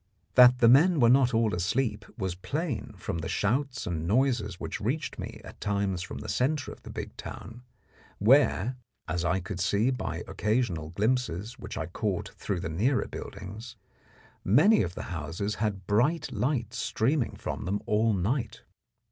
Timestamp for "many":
14.43-14.81